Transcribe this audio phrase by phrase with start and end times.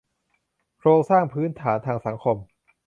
[0.77, 2.37] โครงสร้างพื้นฐานทางสังคม